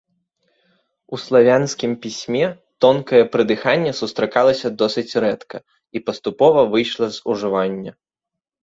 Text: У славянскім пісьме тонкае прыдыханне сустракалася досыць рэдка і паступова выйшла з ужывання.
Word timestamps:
У 1.17 1.19
славянскім 1.25 1.91
пісьме 2.05 2.41
тонкае 2.85 3.19
прыдыханне 3.35 3.91
сустракалася 4.01 4.67
досыць 4.81 5.17
рэдка 5.27 5.57
і 5.99 6.07
паступова 6.11 6.67
выйшла 6.75 7.05
з 7.21 7.29
ужывання. 7.33 7.91